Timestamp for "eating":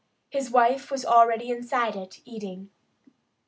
2.25-2.71